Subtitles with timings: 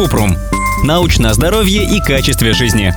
[0.00, 0.34] Купрум.
[0.82, 2.94] Научное здоровье и качестве жизни.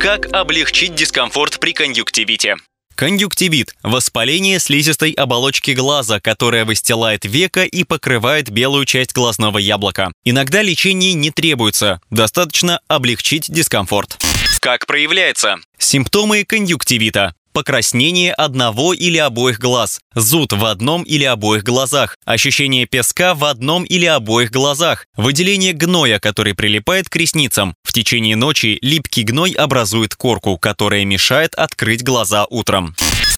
[0.00, 2.56] Как облегчить дискомфорт при конъюнктивите?
[2.94, 10.12] Конъюнктивит– воспаление слизистой оболочки глаза, которая выстилает века и покрывает белую часть глазного яблока.
[10.24, 14.16] Иногда лечение не требуется, достаточно облегчить дискомфорт.
[14.60, 15.56] Как проявляется?
[15.76, 23.34] Симптомы конъюнктивита покраснение одного или обоих глаз, зуд в одном или обоих глазах, ощущение песка
[23.34, 27.74] в одном или обоих глазах, выделение гноя, который прилипает к ресницам.
[27.82, 32.94] В течение ночи липкий гной образует корку, которая мешает открыть глаза утром.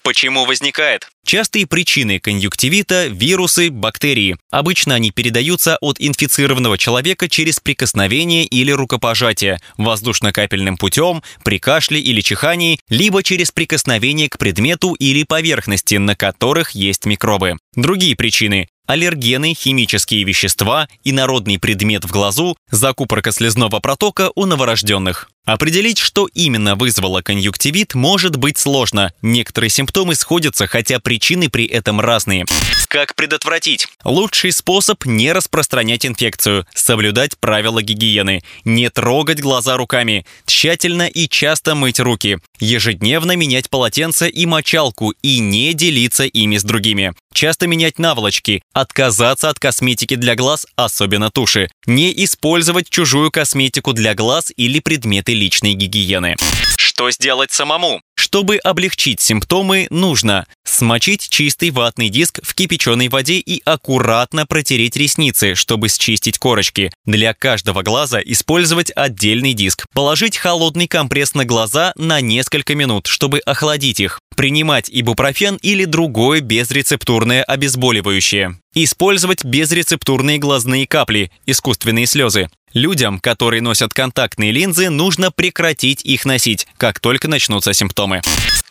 [0.09, 1.07] Почему возникает?
[1.23, 4.37] Частые причины конъюнктивита– вирусы, бактерии.
[4.49, 12.21] Обычно они передаются от инфицированного человека через прикосновение или рукопожатие, воздушно-капельным путем, при кашле или
[12.21, 17.57] чихании, либо через прикосновение к предмету или поверхности, на которых есть микробы.
[17.75, 25.29] Другие причины аллергены, химические вещества, инородный предмет в глазу, закупорка слезного протока у новорожденных.
[25.49, 29.11] Определить, что именно вызвало конъюнктивит, может быть сложно.
[29.23, 32.45] Некоторые симптомы сходятся, хотя причины при этом разные.
[32.87, 33.87] Как предотвратить?
[34.03, 41.73] Лучший способ– не распространять инфекцию, соблюдать правила гигиены, не трогать глаза руками, тщательно и часто
[41.73, 47.13] мыть руки, ежедневно менять полотенце и мочалку и не делиться ими с другими.
[47.33, 54.15] Часто менять наволочки, отказаться от косметики для глаз, особенно туши, не использовать чужую косметику для
[54.15, 56.35] глаз или предметы личной гигиены.
[56.77, 58.01] Что сделать самому?
[58.19, 65.55] Чтобы облегчить симптомы, нужно смочить чистый ватный диск в кипяченой воде и аккуратно протереть ресницы,
[65.55, 66.91] чтобы счистить корочки.
[67.05, 69.85] Для каждого глаза использовать отдельный диск.
[69.93, 74.19] Положить холодный компресс на глаза на несколько минут, чтобы охладить их.
[74.35, 78.59] Принимать ибупрофен или другое безрецептурное обезболивающее.
[78.75, 82.49] Использовать безрецептурные глазные капли, искусственные слезы.
[82.73, 87.73] Людям, которые носят контактные линзы, нужно прекратить их носить, как только начнутся
[88.09, 88.21] симптомы.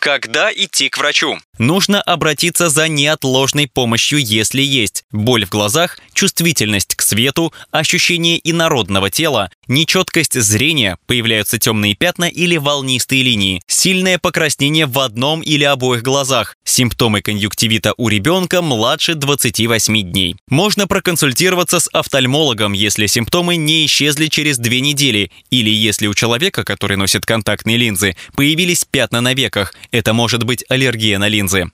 [0.00, 1.38] Когда идти к врачу?
[1.58, 9.10] Нужно обратиться за неотложной помощью, если есть боль в глазах, чувствительность к свету, ощущение инородного
[9.10, 16.02] тела, нечеткость зрения, появляются темные пятна или волнистые линии, сильное покраснение в одном или обоих
[16.02, 20.36] глазах, симптомы конъюнктивита у ребенка младше 28 дней.
[20.48, 26.64] Можно проконсультироваться с офтальмологом, если симптомы не исчезли через две недели, или если у человека,
[26.64, 29.74] который носит контактные линзы, появились пятна на веках.
[29.90, 31.70] Это может быть аллергия на линзы.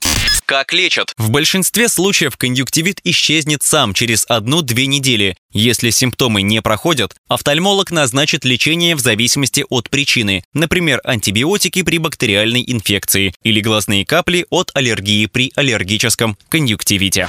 [0.47, 1.15] Как лечат?
[1.17, 5.37] В большинстве случаев конъюнктивит исчезнет сам через одну-две недели.
[5.57, 12.65] Если симптомы не проходят, офтальмолог назначит лечение в зависимости от причины, например, антибиотики при бактериальной
[12.67, 17.29] инфекции или глазные капли от аллергии при аллергическом конъюнктивите.